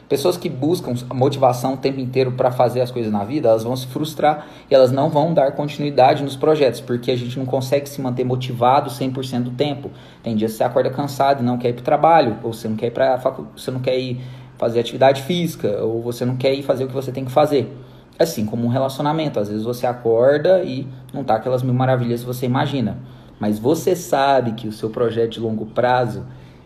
Pessoas 0.07 0.37
que 0.37 0.49
buscam 0.49 0.93
motivação 1.13 1.73
o 1.73 1.77
tempo 1.77 1.99
inteiro 1.99 2.33
para 2.33 2.51
fazer 2.51 2.81
as 2.81 2.91
coisas 2.91 3.11
na 3.11 3.23
vida, 3.23 3.49
elas 3.49 3.63
vão 3.63 3.75
se 3.75 3.87
frustrar 3.87 4.47
e 4.69 4.75
elas 4.75 4.91
não 4.91 5.09
vão 5.09 5.33
dar 5.33 5.53
continuidade 5.53 6.23
nos 6.23 6.35
projetos, 6.35 6.81
porque 6.81 7.09
a 7.09 7.17
gente 7.17 7.39
não 7.39 7.45
consegue 7.45 7.87
se 7.87 8.01
manter 8.01 8.23
motivado 8.23 8.89
100% 8.89 9.43
do 9.43 9.51
tempo. 9.51 9.89
Tem 10.21 10.35
dias 10.35 10.51
que 10.51 10.57
você 10.57 10.63
acorda 10.63 10.89
cansado 10.89 11.41
e 11.41 11.45
não 11.45 11.57
quer 11.57 11.69
ir 11.69 11.73
para 11.73 11.81
o 11.81 11.85
trabalho, 11.85 12.37
ou 12.43 12.53
você 12.53 12.67
não 12.67 12.75
quer 12.75 12.87
ir 12.87 12.91
para 12.91 13.17
facu... 13.17 13.47
você 13.55 13.71
não 13.71 13.79
quer 13.79 13.97
ir 13.97 14.21
fazer 14.57 14.81
atividade 14.81 15.23
física, 15.23 15.83
ou 15.83 16.01
você 16.01 16.25
não 16.25 16.35
quer 16.35 16.53
ir 16.53 16.63
fazer 16.63 16.83
o 16.83 16.87
que 16.87 16.93
você 16.93 17.11
tem 17.11 17.25
que 17.25 17.31
fazer. 17.31 17.75
Assim 18.19 18.45
como 18.45 18.65
um 18.65 18.69
relacionamento, 18.69 19.39
às 19.39 19.47
vezes 19.47 19.63
você 19.63 19.87
acorda 19.87 20.63
e 20.63 20.87
não 21.11 21.23
tá 21.23 21.35
aquelas 21.35 21.63
mil 21.63 21.73
maravilhas 21.73 22.19
que 22.21 22.27
você 22.27 22.45
imagina, 22.45 22.97
mas 23.39 23.57
você 23.57 23.95
sabe 23.95 24.51
que 24.51 24.67
o 24.67 24.71
seu 24.71 24.89
projeto 24.89 25.31
de 25.31 25.39
longo 25.39 25.65
prazo, 25.65 26.23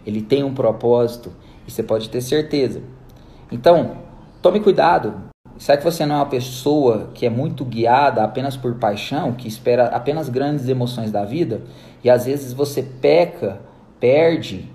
ele 0.07 0.21
tem 0.21 0.41
um 0.43 0.53
propósito 0.53 1.33
e 1.67 1.71
você 1.71 1.83
pode 1.83 2.09
ter 2.09 2.21
certeza. 2.21 2.81
Então, 3.51 3.97
tome 4.41 4.61
cuidado. 4.61 5.27
Será 5.57 5.77
que 5.77 5.83
você 5.83 6.05
não 6.05 6.15
é 6.15 6.17
uma 6.19 6.25
pessoa 6.27 7.09
que 7.13 7.25
é 7.25 7.29
muito 7.29 7.65
guiada 7.65 8.23
apenas 8.23 8.55
por 8.55 8.75
paixão, 8.75 9.33
que 9.33 9.47
espera 9.47 9.87
apenas 9.87 10.29
grandes 10.29 10.69
emoções 10.69 11.11
da 11.11 11.25
vida? 11.25 11.61
E 12.03 12.09
às 12.09 12.25
vezes 12.25 12.53
você 12.53 12.81
peca, 12.81 13.59
perde 13.99 14.71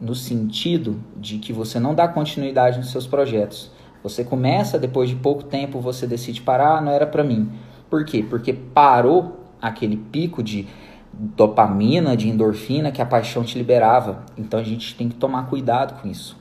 no 0.00 0.14
sentido 0.14 1.00
de 1.16 1.38
que 1.38 1.52
você 1.52 1.80
não 1.80 1.94
dá 1.94 2.06
continuidade 2.06 2.78
nos 2.78 2.92
seus 2.92 3.06
projetos. 3.06 3.70
Você 4.02 4.22
começa, 4.22 4.78
depois 4.78 5.08
de 5.08 5.16
pouco 5.16 5.42
tempo, 5.42 5.80
você 5.80 6.06
decide 6.06 6.40
parar, 6.42 6.78
ah, 6.78 6.80
não 6.80 6.92
era 6.92 7.06
para 7.06 7.24
mim. 7.24 7.50
Por 7.90 8.04
quê? 8.04 8.24
Porque 8.28 8.52
parou 8.52 9.40
aquele 9.60 9.96
pico 9.96 10.42
de 10.42 10.66
dopamina, 11.12 12.16
de 12.16 12.28
endorfina 12.28 12.90
que 12.90 13.02
a 13.02 13.06
paixão 13.06 13.44
te 13.44 13.58
liberava. 13.58 14.24
Então 14.36 14.58
a 14.58 14.62
gente 14.62 14.94
tem 14.94 15.08
que 15.08 15.14
tomar 15.14 15.46
cuidado 15.46 16.00
com 16.00 16.08
isso. 16.08 16.36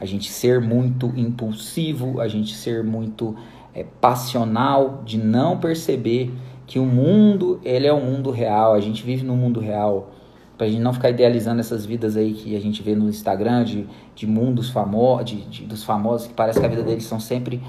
A 0.00 0.04
gente 0.04 0.30
ser 0.30 0.60
muito 0.60 1.12
impulsivo, 1.16 2.20
a 2.20 2.28
gente 2.28 2.54
ser 2.54 2.84
muito 2.84 3.36
é, 3.74 3.84
passional, 4.00 5.02
de 5.04 5.18
não 5.18 5.58
perceber 5.58 6.32
que 6.66 6.78
o 6.78 6.84
mundo 6.84 7.60
ele 7.64 7.86
é 7.86 7.92
o 7.92 8.00
mundo 8.00 8.30
real. 8.30 8.74
A 8.74 8.80
gente 8.80 9.02
vive 9.02 9.24
no 9.24 9.36
mundo 9.36 9.60
real 9.60 10.10
pra 10.56 10.66
gente 10.66 10.80
não 10.80 10.92
ficar 10.92 11.10
idealizando 11.10 11.60
essas 11.60 11.86
vidas 11.86 12.16
aí 12.16 12.34
que 12.34 12.56
a 12.56 12.60
gente 12.60 12.82
vê 12.82 12.94
no 12.94 13.08
Instagram 13.08 13.64
de, 13.64 13.86
de 14.14 14.26
mundos 14.26 14.70
famosos, 14.70 15.24
de, 15.24 15.36
de, 15.42 15.64
dos 15.64 15.84
famosos, 15.84 16.26
que 16.26 16.34
parece 16.34 16.58
que 16.58 16.66
a 16.66 16.68
vida 16.68 16.82
deles 16.82 17.04
são 17.04 17.20
sempre 17.20 17.62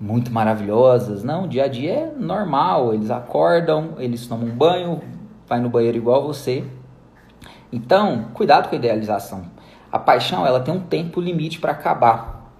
muito 0.00 0.32
maravilhosas. 0.32 1.22
Não, 1.22 1.44
o 1.44 1.48
dia 1.48 1.64
a 1.64 1.68
dia 1.68 1.92
é 1.92 2.12
normal, 2.18 2.92
eles 2.92 3.10
acordam, 3.10 3.90
eles 3.98 4.26
tomam 4.26 4.48
um 4.48 4.50
banho, 4.50 5.00
vai 5.48 5.60
no 5.60 5.68
banheiro 5.68 5.96
igual 5.96 6.26
você. 6.26 6.64
Então, 7.72 8.26
cuidado 8.34 8.68
com 8.68 8.74
a 8.74 8.78
idealização. 8.78 9.44
A 9.90 9.98
paixão, 9.98 10.46
ela 10.46 10.60
tem 10.60 10.74
um 10.74 10.80
tempo 10.80 11.20
limite 11.20 11.58
para 11.58 11.72
acabar. 11.72 12.52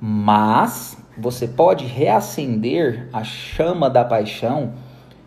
Mas 0.00 0.96
você 1.16 1.48
pode 1.48 1.84
reacender 1.84 3.08
a 3.12 3.24
chama 3.24 3.90
da 3.90 4.04
paixão 4.04 4.74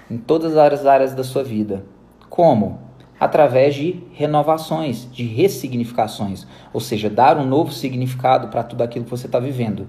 em 0.10 0.18
todas 0.18 0.56
as 0.58 0.86
áreas 0.86 1.14
da 1.14 1.24
sua 1.24 1.44
vida. 1.44 1.86
Como? 2.30 2.92
através 3.22 3.76
de 3.76 4.02
renovações, 4.14 5.08
de 5.12 5.24
ressignificações, 5.24 6.48
ou 6.74 6.82
seja, 6.82 7.08
dar 7.08 7.38
um 7.38 7.46
novo 7.46 7.72
significado 7.72 8.48
para 8.48 8.64
tudo 8.64 8.82
aquilo 8.82 9.06
que 9.06 9.12
você 9.12 9.28
está 9.28 9.38
vivendo. 9.38 9.88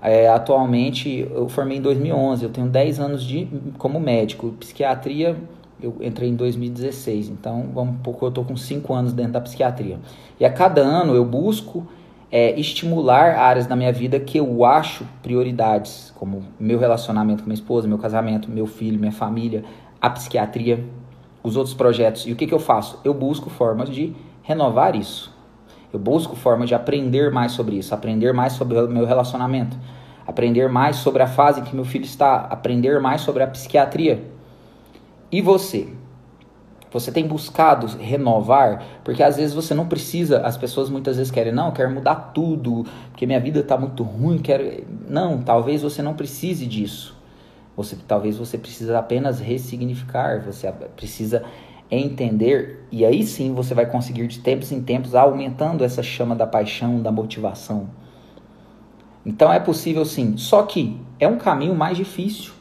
É, 0.00 0.28
atualmente, 0.28 1.28
eu 1.30 1.46
formei 1.50 1.76
em 1.76 1.82
2011, 1.82 2.42
eu 2.42 2.48
tenho 2.48 2.66
10 2.66 3.00
anos 3.00 3.22
de, 3.22 3.46
como 3.76 4.00
médico. 4.00 4.54
Psiquiatria, 4.58 5.36
eu 5.80 5.96
entrei 6.00 6.28
em 6.28 6.36
2016, 6.36 7.28
então 7.28 7.68
vamos 7.74 7.96
pouco, 8.02 8.24
eu 8.24 8.28
estou 8.28 8.44
com 8.44 8.56
5 8.56 8.92
anos 8.92 9.12
dentro 9.12 9.32
da 9.32 9.40
psiquiatria. 9.40 9.98
E 10.38 10.44
a 10.44 10.52
cada 10.52 10.80
ano 10.80 11.14
eu 11.14 11.24
busco 11.24 11.86
é, 12.30 12.58
estimular 12.58 13.36
áreas 13.36 13.66
da 13.66 13.76
minha 13.76 13.92
vida 13.92 14.18
que 14.18 14.38
eu 14.38 14.64
acho 14.64 15.04
prioridades, 15.22 16.12
como 16.16 16.42
meu 16.58 16.78
relacionamento 16.78 17.42
com 17.42 17.48
minha 17.48 17.54
esposa, 17.54 17.86
meu 17.86 17.98
casamento, 17.98 18.50
meu 18.50 18.66
filho, 18.66 18.98
minha 18.98 19.12
família, 19.12 19.64
a 20.00 20.10
psiquiatria, 20.10 20.84
os 21.42 21.56
outros 21.56 21.74
projetos. 21.74 22.26
E 22.26 22.32
o 22.32 22.36
que, 22.36 22.46
que 22.46 22.54
eu 22.54 22.58
faço? 22.58 22.98
Eu 23.04 23.14
busco 23.14 23.50
formas 23.50 23.88
de 23.88 24.14
renovar 24.42 24.96
isso. 24.96 25.32
Eu 25.92 25.98
busco 26.00 26.34
formas 26.34 26.68
de 26.68 26.74
aprender 26.74 27.30
mais 27.30 27.52
sobre 27.52 27.76
isso, 27.76 27.94
aprender 27.94 28.32
mais 28.32 28.54
sobre 28.54 28.76
o 28.78 28.88
meu 28.88 29.06
relacionamento, 29.06 29.76
aprender 30.26 30.68
mais 30.68 30.96
sobre 30.96 31.22
a 31.22 31.26
fase 31.28 31.60
em 31.60 31.62
que 31.62 31.74
meu 31.74 31.84
filho 31.84 32.04
está, 32.04 32.34
aprender 32.50 33.00
mais 33.00 33.20
sobre 33.20 33.44
a 33.44 33.46
psiquiatria. 33.46 34.33
E 35.34 35.42
você? 35.42 35.88
Você 36.92 37.10
tem 37.10 37.26
buscado 37.26 37.88
renovar? 37.88 38.84
Porque 39.02 39.20
às 39.20 39.36
vezes 39.36 39.52
você 39.52 39.74
não 39.74 39.88
precisa, 39.88 40.38
as 40.42 40.56
pessoas 40.56 40.88
muitas 40.88 41.16
vezes 41.16 41.32
querem, 41.32 41.52
não, 41.52 41.66
eu 41.66 41.72
quero 41.72 41.90
mudar 41.90 42.30
tudo, 42.32 42.84
porque 43.10 43.26
minha 43.26 43.40
vida 43.40 43.58
está 43.58 43.76
muito 43.76 44.04
ruim, 44.04 44.38
quero. 44.38 44.84
Não, 45.08 45.42
talvez 45.42 45.82
você 45.82 46.00
não 46.02 46.14
precise 46.14 46.68
disso. 46.68 47.18
Você 47.76 47.96
talvez 48.06 48.38
você 48.38 48.56
precisa 48.56 48.96
apenas 48.96 49.40
ressignificar, 49.40 50.40
você 50.40 50.70
precisa 50.94 51.42
entender 51.90 52.86
e 52.92 53.04
aí 53.04 53.24
sim 53.24 53.52
você 53.54 53.74
vai 53.74 53.86
conseguir 53.86 54.28
de 54.28 54.38
tempos 54.38 54.70
em 54.70 54.80
tempos 54.80 55.16
aumentando 55.16 55.82
essa 55.82 56.00
chama 56.00 56.36
da 56.36 56.46
paixão, 56.46 57.02
da 57.02 57.10
motivação. 57.10 57.90
Então 59.26 59.52
é 59.52 59.58
possível 59.58 60.04
sim, 60.04 60.36
só 60.36 60.62
que 60.62 60.96
é 61.18 61.26
um 61.26 61.38
caminho 61.38 61.74
mais 61.74 61.96
difícil. 61.96 62.53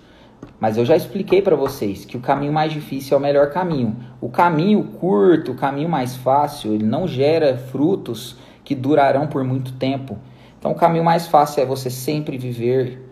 Mas 0.63 0.77
eu 0.77 0.86
já 0.86 0.96
expliquei 0.96 1.41
para 1.41 1.58
vocês 1.58 2.05
que 2.05 2.15
o 2.15 2.22
caminho 2.22 2.53
mais 2.53 2.72
difícil 2.72 3.15
é 3.15 3.20
o 3.20 3.22
melhor 3.22 3.50
caminho. 3.50 3.98
O 4.22 4.29
caminho 4.29 4.82
curto, 4.82 5.51
o 5.51 5.55
caminho 5.55 5.89
mais 5.89 6.15
fácil, 6.15 6.74
ele 6.74 6.86
não 6.86 7.05
gera 7.05 7.58
frutos 7.58 8.38
que 8.63 8.74
durarão 8.74 9.27
por 9.27 9.43
muito 9.43 9.74
tempo. 9.74 10.17
Então 10.58 10.72
o 10.72 10.75
caminho 10.75 11.03
mais 11.03 11.27
fácil 11.27 11.63
é 11.63 11.65
você 11.65 11.89
sempre 11.89 12.38
viver 12.38 13.12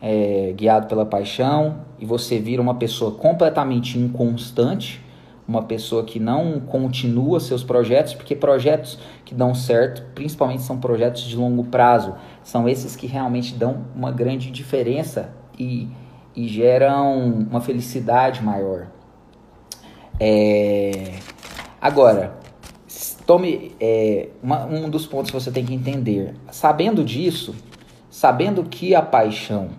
é, 0.00 0.52
guiado 0.56 0.86
pela 0.86 1.04
paixão 1.04 1.80
e 1.98 2.06
você 2.06 2.38
vira 2.38 2.62
uma 2.62 2.76
pessoa 2.76 3.10
completamente 3.10 3.98
inconstante, 3.98 5.04
uma 5.48 5.64
pessoa 5.64 6.04
que 6.04 6.20
não 6.20 6.60
continua 6.60 7.40
seus 7.40 7.64
projetos, 7.64 8.14
porque 8.14 8.36
projetos 8.36 9.00
que 9.24 9.34
dão 9.34 9.52
certo, 9.52 10.04
principalmente 10.14 10.62
são 10.62 10.78
projetos 10.78 11.22
de 11.22 11.36
longo 11.36 11.64
prazo, 11.64 12.14
são 12.44 12.68
esses 12.68 12.94
que 12.94 13.08
realmente 13.08 13.52
dão 13.52 13.78
uma 13.96 14.12
grande 14.12 14.48
diferença 14.52 15.34
e, 15.58 15.88
e 16.38 16.46
geram 16.46 17.18
uma 17.50 17.60
felicidade 17.60 18.44
maior. 18.44 18.86
É... 20.20 21.14
Agora, 21.80 22.38
tome 23.26 23.74
é, 23.80 24.28
uma, 24.40 24.64
um 24.64 24.88
dos 24.88 25.04
pontos 25.04 25.32
que 25.32 25.40
você 25.40 25.50
tem 25.50 25.64
que 25.64 25.74
entender. 25.74 26.36
Sabendo 26.52 27.02
disso, 27.02 27.56
sabendo 28.08 28.62
que 28.62 28.94
a 28.94 29.02
paixão 29.02 29.70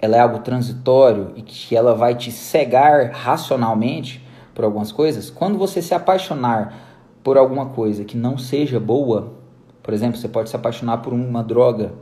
ela 0.00 0.16
é 0.16 0.20
algo 0.20 0.38
transitório 0.38 1.32
e 1.36 1.42
que 1.42 1.76
ela 1.76 1.94
vai 1.94 2.14
te 2.14 2.32
cegar 2.32 3.10
racionalmente 3.10 4.26
por 4.54 4.64
algumas 4.64 4.90
coisas, 4.90 5.28
quando 5.28 5.58
você 5.58 5.82
se 5.82 5.94
apaixonar 5.94 6.74
por 7.22 7.36
alguma 7.36 7.66
coisa 7.66 8.06
que 8.06 8.16
não 8.16 8.38
seja 8.38 8.80
boa, 8.80 9.34
por 9.82 9.92
exemplo, 9.92 10.16
você 10.16 10.28
pode 10.28 10.48
se 10.48 10.56
apaixonar 10.56 10.98
por 11.02 11.12
uma 11.12 11.44
droga, 11.44 11.92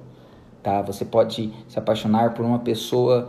tá? 0.62 0.82
Você 0.82 1.04
pode 1.04 1.52
se 1.66 1.76
apaixonar 1.76 2.34
por 2.34 2.44
uma 2.44 2.60
pessoa 2.60 3.28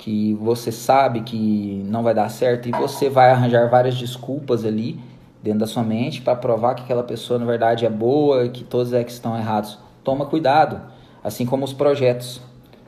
que 0.00 0.32
você 0.40 0.72
sabe 0.72 1.20
que 1.20 1.84
não 1.84 2.02
vai 2.02 2.14
dar 2.14 2.30
certo 2.30 2.66
e 2.66 2.72
você 2.72 3.10
vai 3.10 3.30
arranjar 3.30 3.68
várias 3.68 3.98
desculpas 3.98 4.64
ali 4.64 4.98
dentro 5.42 5.60
da 5.60 5.66
sua 5.66 5.82
mente 5.82 6.22
para 6.22 6.34
provar 6.34 6.74
que 6.74 6.84
aquela 6.84 7.02
pessoa 7.02 7.38
na 7.38 7.44
verdade 7.44 7.84
é 7.84 7.90
boa, 7.90 8.48
que 8.48 8.64
todos 8.64 8.94
é 8.94 9.04
que 9.04 9.12
estão 9.12 9.36
errados. 9.36 9.78
Toma 10.02 10.24
cuidado, 10.24 10.80
assim 11.22 11.44
como 11.44 11.66
os 11.66 11.74
projetos. 11.74 12.40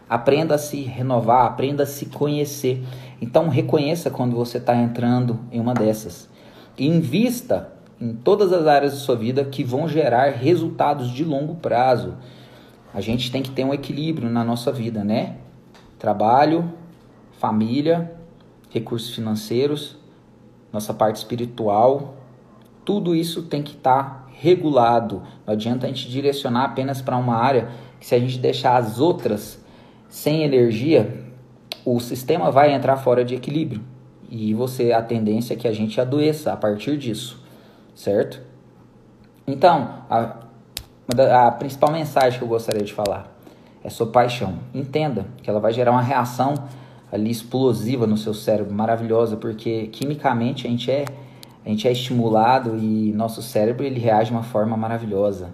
Aprenda 0.08 0.54
a 0.54 0.58
se 0.58 0.80
renovar, 0.80 1.44
aprenda 1.44 1.82
a 1.82 1.86
se 1.86 2.06
conhecer. 2.06 2.82
Então, 3.20 3.50
reconheça 3.50 4.10
quando 4.10 4.34
você 4.34 4.56
está 4.56 4.74
entrando 4.74 5.38
em 5.52 5.60
uma 5.60 5.74
dessas. 5.74 6.30
E 6.78 6.86
invista 6.86 7.72
em 8.00 8.14
todas 8.14 8.54
as 8.54 8.66
áreas 8.66 8.92
da 8.92 8.98
sua 8.98 9.16
vida 9.16 9.44
que 9.44 9.62
vão 9.62 9.86
gerar 9.86 10.30
resultados 10.30 11.10
de 11.10 11.24
longo 11.24 11.56
prazo. 11.56 12.14
A 12.94 13.02
gente 13.02 13.30
tem 13.30 13.42
que 13.42 13.50
ter 13.50 13.64
um 13.64 13.74
equilíbrio 13.74 14.30
na 14.30 14.42
nossa 14.42 14.72
vida, 14.72 15.04
né? 15.04 15.36
Trabalho, 15.98 16.72
família, 17.42 18.12
recursos 18.70 19.12
financeiros, 19.12 19.96
nossa 20.72 20.94
parte 20.94 21.16
espiritual, 21.16 22.14
tudo 22.84 23.16
isso 23.16 23.42
tem 23.42 23.64
que 23.64 23.72
estar 23.72 24.04
tá 24.04 24.26
regulado. 24.38 25.24
Não 25.44 25.52
adianta 25.52 25.86
a 25.86 25.88
gente 25.88 26.08
direcionar 26.08 26.66
apenas 26.66 27.02
para 27.02 27.16
uma 27.16 27.34
área 27.34 27.68
que 27.98 28.06
se 28.06 28.14
a 28.14 28.18
gente 28.20 28.38
deixar 28.38 28.76
as 28.76 29.00
outras 29.00 29.60
sem 30.08 30.44
energia, 30.44 31.24
o 31.84 31.98
sistema 31.98 32.48
vai 32.48 32.72
entrar 32.72 32.96
fora 32.96 33.24
de 33.24 33.34
equilíbrio 33.34 33.82
e 34.30 34.54
você 34.54 34.92
a 34.92 35.02
tendência 35.02 35.54
é 35.54 35.56
que 35.56 35.66
a 35.66 35.72
gente 35.72 36.00
adoeça 36.00 36.52
a 36.52 36.56
partir 36.56 36.96
disso, 36.96 37.42
certo? 37.92 38.40
Então, 39.48 40.04
a, 40.08 40.36
a 41.48 41.50
principal 41.50 41.90
mensagem 41.90 42.38
que 42.38 42.44
eu 42.44 42.48
gostaria 42.48 42.84
de 42.84 42.92
falar 42.92 43.36
é 43.82 43.90
sobre 43.90 44.14
paixão. 44.14 44.60
Entenda 44.72 45.26
que 45.42 45.50
ela 45.50 45.58
vai 45.58 45.72
gerar 45.72 45.90
uma 45.90 46.02
reação 46.02 46.54
ali 47.12 47.30
explosiva 47.30 48.06
no 48.06 48.16
seu 48.16 48.32
cérebro, 48.32 48.72
maravilhosa, 48.72 49.36
porque 49.36 49.88
quimicamente 49.88 50.66
a 50.66 50.70
gente 50.70 50.90
é 50.90 51.04
a 51.64 51.68
gente 51.68 51.86
é 51.86 51.92
estimulado 51.92 52.76
e 52.76 53.12
nosso 53.12 53.40
cérebro 53.40 53.84
ele 53.84 54.00
reage 54.00 54.30
de 54.30 54.32
uma 54.32 54.42
forma 54.42 54.76
maravilhosa. 54.76 55.50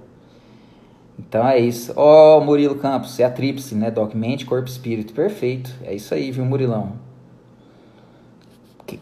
Então 1.19 1.47
é 1.47 1.59
isso. 1.59 1.93
Ó, 1.97 2.39
oh, 2.39 2.41
Murilo 2.41 2.77
Campos, 2.77 3.21
é 3.21 3.25
a 3.25 3.31
tríplice, 3.31 3.75
né, 3.75 3.91
Doc? 3.91 4.15
Mente, 4.15 4.47
corpo 4.47 4.69
espírito. 4.69 5.13
Perfeito. 5.13 5.71
É 5.83 5.95
isso 5.95 6.15
aí, 6.15 6.31
viu, 6.31 6.47
Murilão? 6.47 6.93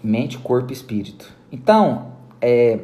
Mente, 0.03 0.37
corpo 0.39 0.73
espírito. 0.73 1.33
Então, 1.53 2.09
é, 2.41 2.81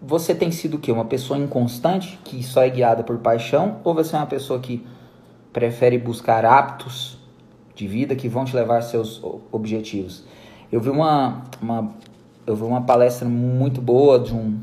você 0.00 0.34
tem 0.34 0.50
sido 0.50 0.78
o 0.78 0.78
quê? 0.78 0.90
Uma 0.90 1.04
pessoa 1.04 1.38
inconstante, 1.38 2.18
que 2.24 2.42
só 2.42 2.62
é 2.62 2.70
guiada 2.70 3.02
por 3.02 3.18
paixão? 3.18 3.80
Ou 3.84 3.92
você 3.92 4.16
é 4.16 4.18
uma 4.18 4.26
pessoa 4.26 4.58
que 4.60 4.82
prefere 5.52 5.98
buscar 5.98 6.46
hábitos 6.46 7.17
de 7.78 7.86
vida 7.86 8.16
que 8.16 8.28
vão 8.28 8.44
te 8.44 8.56
levar 8.56 8.78
a 8.78 8.82
seus 8.82 9.22
objetivos? 9.52 10.24
Eu 10.70 10.80
vi 10.80 10.90
uma, 10.90 11.44
uma, 11.62 11.94
eu 12.44 12.56
vi 12.56 12.64
uma 12.64 12.82
palestra 12.82 13.28
muito 13.28 13.80
boa 13.80 14.18
de 14.18 14.34
um 14.34 14.58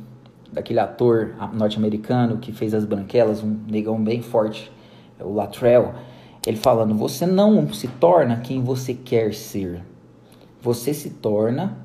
daquele 0.52 0.80
ator 0.80 1.34
norte-americano 1.54 2.38
que 2.38 2.52
fez 2.52 2.74
as 2.74 2.84
branquelas, 2.84 3.42
um 3.42 3.58
negão 3.70 4.02
bem 4.02 4.22
forte, 4.22 4.70
o 5.20 5.34
Latrell, 5.34 5.94
ele 6.46 6.58
falando: 6.58 6.94
você 6.94 7.26
não 7.26 7.72
se 7.74 7.88
torna 7.88 8.42
quem 8.42 8.62
você 8.62 8.94
quer 8.94 9.34
ser, 9.34 9.82
você 10.62 10.94
se 10.94 11.10
torna 11.10 11.78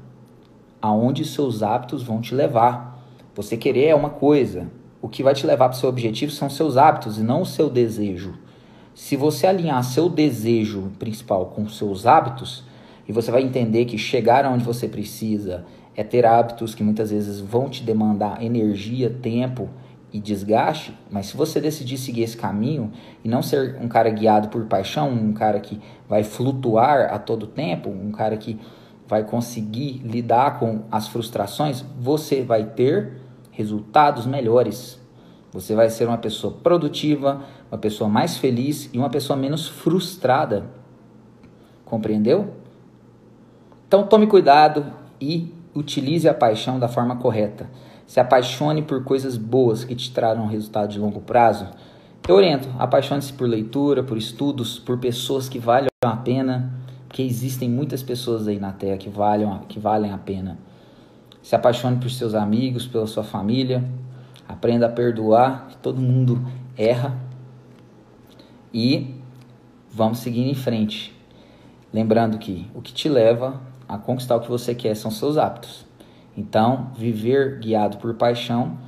aonde 0.82 1.24
seus 1.24 1.62
hábitos 1.62 2.02
vão 2.02 2.20
te 2.20 2.34
levar. 2.34 2.98
Você 3.36 3.56
querer 3.56 3.86
é 3.86 3.94
uma 3.94 4.10
coisa, 4.10 4.66
o 5.00 5.08
que 5.08 5.22
vai 5.22 5.32
te 5.32 5.46
levar 5.46 5.68
para 5.68 5.76
o 5.76 5.80
seu 5.80 5.88
objetivo 5.88 6.32
são 6.32 6.50
seus 6.50 6.76
hábitos 6.76 7.18
e 7.18 7.22
não 7.22 7.42
o 7.42 7.46
seu 7.46 7.70
desejo. 7.70 8.34
Se 8.94 9.16
você 9.16 9.46
alinhar 9.46 9.82
seu 9.84 10.08
desejo 10.08 10.90
principal 10.98 11.46
com 11.46 11.68
seus 11.68 12.06
hábitos, 12.06 12.64
e 13.08 13.12
você 13.12 13.30
vai 13.30 13.42
entender 13.42 13.86
que 13.86 13.98
chegar 13.98 14.44
aonde 14.44 14.64
você 14.64 14.86
precisa 14.86 15.64
é 15.96 16.04
ter 16.04 16.24
hábitos 16.24 16.74
que 16.74 16.82
muitas 16.84 17.10
vezes 17.10 17.40
vão 17.40 17.68
te 17.68 17.82
demandar 17.82 18.42
energia, 18.42 19.10
tempo 19.10 19.68
e 20.12 20.20
desgaste, 20.20 20.96
mas 21.10 21.26
se 21.26 21.36
você 21.36 21.60
decidir 21.60 21.98
seguir 21.98 22.22
esse 22.22 22.36
caminho 22.36 22.92
e 23.24 23.28
não 23.28 23.42
ser 23.42 23.76
um 23.80 23.88
cara 23.88 24.10
guiado 24.10 24.48
por 24.48 24.64
paixão, 24.66 25.10
um 25.10 25.32
cara 25.32 25.60
que 25.60 25.80
vai 26.08 26.22
flutuar 26.22 27.12
a 27.12 27.18
todo 27.18 27.46
tempo, 27.46 27.88
um 27.90 28.10
cara 28.10 28.36
que 28.36 28.58
vai 29.06 29.24
conseguir 29.24 30.00
lidar 30.04 30.58
com 30.58 30.82
as 30.90 31.08
frustrações, 31.08 31.84
você 31.98 32.42
vai 32.42 32.64
ter 32.64 33.20
resultados 33.50 34.24
melhores. 34.26 35.00
Você 35.52 35.74
vai 35.74 35.90
ser 35.90 36.06
uma 36.06 36.18
pessoa 36.18 36.54
produtiva, 36.62 37.42
uma 37.70 37.78
pessoa 37.78 38.08
mais 38.08 38.36
feliz 38.36 38.90
e 38.92 38.98
uma 38.98 39.08
pessoa 39.08 39.36
menos 39.36 39.68
frustrada. 39.68 40.64
Compreendeu? 41.84 42.54
Então 43.86 44.06
tome 44.06 44.26
cuidado 44.26 44.86
e 45.20 45.52
utilize 45.74 46.28
a 46.28 46.34
paixão 46.34 46.78
da 46.78 46.88
forma 46.88 47.16
correta. 47.16 47.70
Se 48.06 48.18
apaixone 48.18 48.82
por 48.82 49.04
coisas 49.04 49.36
boas 49.36 49.84
que 49.84 49.94
te 49.94 50.10
trarão 50.12 50.46
resultado 50.46 50.90
de 50.90 50.98
longo 50.98 51.20
prazo. 51.20 51.66
Eu 52.28 52.34
oriento, 52.34 52.68
apaixone-se 52.78 53.32
por 53.32 53.48
leitura, 53.48 54.02
por 54.02 54.16
estudos, 54.16 54.78
por 54.78 54.98
pessoas 54.98 55.48
que 55.48 55.58
valham 55.58 55.88
a 56.04 56.16
pena, 56.16 56.72
porque 57.06 57.22
existem 57.22 57.68
muitas 57.68 58.02
pessoas 58.02 58.46
aí 58.46 58.58
na 58.58 58.72
Terra 58.72 58.96
que, 58.96 59.08
valham, 59.08 59.60
que 59.68 59.78
valem 59.78 60.12
a 60.12 60.18
pena. 60.18 60.58
Se 61.42 61.54
apaixone 61.54 61.96
por 61.96 62.10
seus 62.10 62.34
amigos, 62.34 62.86
pela 62.86 63.06
sua 63.06 63.24
família. 63.24 63.84
Aprenda 64.46 64.86
a 64.86 64.90
perdoar, 64.90 65.68
que 65.68 65.76
todo 65.76 66.00
mundo 66.00 66.40
erra. 66.76 67.29
E 68.72 69.14
vamos 69.92 70.18
seguir 70.18 70.48
em 70.48 70.54
frente. 70.54 71.14
Lembrando 71.92 72.38
que 72.38 72.70
o 72.74 72.80
que 72.80 72.92
te 72.92 73.08
leva 73.08 73.60
a 73.88 73.98
conquistar 73.98 74.36
o 74.36 74.40
que 74.40 74.48
você 74.48 74.74
quer 74.74 74.94
são 74.94 75.10
seus 75.10 75.36
hábitos. 75.36 75.84
Então, 76.36 76.90
viver 76.96 77.58
guiado 77.58 77.96
por 77.98 78.14
paixão 78.14 78.78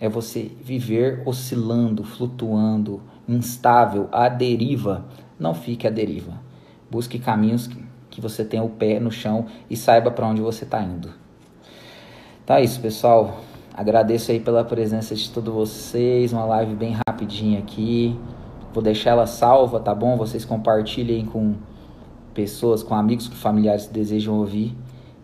é 0.00 0.08
você 0.08 0.50
viver 0.60 1.22
oscilando, 1.24 2.02
flutuando, 2.04 3.00
instável, 3.28 4.08
à 4.10 4.28
deriva. 4.28 5.04
Não 5.38 5.54
fique 5.54 5.86
à 5.86 5.90
deriva. 5.90 6.34
Busque 6.90 7.18
caminhos 7.18 7.70
que 8.10 8.20
você 8.20 8.44
tenha 8.44 8.62
o 8.62 8.70
pé 8.70 8.98
no 8.98 9.10
chão 9.10 9.46
e 9.70 9.76
saiba 9.76 10.10
para 10.10 10.26
onde 10.26 10.40
você 10.40 10.64
está 10.64 10.82
indo. 10.82 11.10
Tá 12.44 12.60
isso, 12.60 12.80
pessoal. 12.80 13.40
Agradeço 13.74 14.32
aí 14.32 14.40
pela 14.40 14.64
presença 14.64 15.14
de 15.14 15.30
todos 15.30 15.54
vocês. 15.54 16.32
Uma 16.32 16.44
live 16.46 16.74
bem 16.74 16.96
rapidinha 17.06 17.60
aqui. 17.60 18.18
Vou 18.78 18.82
deixar 18.84 19.10
ela 19.10 19.26
salva, 19.26 19.80
tá 19.80 19.92
bom? 19.92 20.16
Vocês 20.16 20.44
compartilhem 20.44 21.26
com 21.26 21.54
pessoas, 22.32 22.80
com 22.80 22.94
amigos, 22.94 23.26
com 23.26 23.34
familiares 23.34 23.88
que 23.88 23.92
desejam 23.92 24.38
ouvir. 24.38 24.72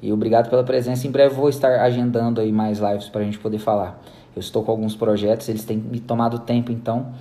E 0.02 0.12
obrigado 0.12 0.50
pela 0.50 0.64
presença. 0.64 1.06
Em 1.06 1.10
breve 1.12 1.36
vou 1.36 1.48
estar 1.48 1.80
agendando 1.80 2.40
aí 2.40 2.50
mais 2.50 2.80
lives 2.80 3.08
para 3.08 3.20
a 3.20 3.24
gente 3.24 3.38
poder 3.38 3.60
falar. 3.60 4.02
Eu 4.34 4.40
estou 4.40 4.64
com 4.64 4.72
alguns 4.72 4.96
projetos, 4.96 5.48
eles 5.48 5.64
têm 5.64 5.76
me 5.76 6.00
tomado 6.00 6.40
tempo, 6.40 6.72
então 6.72 7.12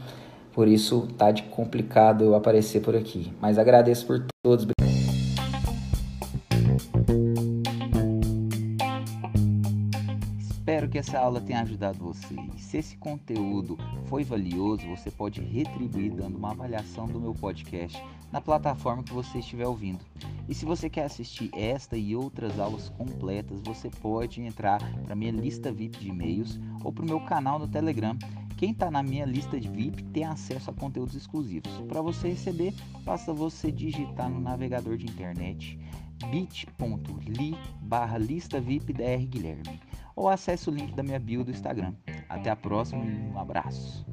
por 0.54 0.68
isso 0.68 1.08
tá 1.20 1.30
de 1.30 1.44
complicado 1.44 2.24
eu 2.24 2.34
aparecer 2.34 2.82
por 2.82 2.96
aqui. 2.96 3.32
Mas 3.40 3.60
agradeço 3.60 4.04
por 4.08 4.26
todos. 4.44 4.66
Espero 4.66 4.93
que 10.94 11.00
essa 11.00 11.18
aula 11.18 11.42
tenha 11.42 11.62
ajudado 11.62 11.98
você. 11.98 12.36
E 12.56 12.62
se 12.62 12.78
esse 12.78 12.96
conteúdo 12.98 13.80
foi 14.06 14.24
valioso, 14.24 14.88
você 14.88 15.10
pode 15.10 15.42
retribuir 15.42 16.14
dando 16.14 16.38
uma 16.38 16.52
avaliação 16.52 17.08
do 17.08 17.20
meu 17.20 17.34
podcast 17.34 18.00
na 18.32 18.40
plataforma 18.40 19.02
que 19.02 19.12
você 19.12 19.40
estiver 19.40 19.66
ouvindo. 19.66 20.06
E 20.48 20.54
se 20.54 20.66
você 20.66 20.92
quer 20.92 21.06
assistir 21.06 21.50
esta 21.52 21.98
e 21.98 22.16
outras 22.16 22.60
aulas 22.60 22.90
completas, 22.90 23.60
você 23.64 23.90
pode 23.90 24.40
entrar 24.40 24.78
para 25.04 25.16
minha 25.16 25.32
lista 25.32 25.72
VIP 25.72 25.98
de 25.98 26.10
e-mails 26.10 26.60
ou 26.84 26.94
para 26.94 27.04
o 27.04 27.08
meu 27.08 27.22
canal 27.22 27.58
no 27.58 27.68
Telegram. 27.68 28.16
Quem 28.56 28.70
está 28.70 28.92
na 28.92 29.02
minha 29.02 29.26
lista 29.26 29.60
de 29.60 29.68
VIP 29.68 30.04
tem 30.04 30.26
acesso 30.26 30.70
a 30.70 30.74
conteúdos 30.74 31.16
exclusivos. 31.16 31.72
Para 31.88 32.04
você 32.04 32.30
receber, 32.30 32.72
basta 33.04 33.34
você 33.34 33.72
digitar 33.72 34.30
no 34.30 34.40
navegador 34.40 34.96
de 34.96 35.08
internet 35.08 35.80
bit.ly 36.32 37.58
barra 37.82 38.18
lista 38.18 38.60
VIP 38.60 38.94
DR 38.94 39.26
Guilherme 39.28 39.80
ou 40.16 40.30
acesse 40.30 40.70
o 40.70 40.74
link 40.74 40.94
da 40.96 41.04
minha 41.04 41.20
bio 41.20 41.44
do 41.44 41.52
Instagram. 41.52 41.94
Até 42.30 42.50
a 42.50 42.56
próxima 42.56 43.04
e 43.06 43.32
um 43.34 43.40
abraço. 43.40 44.06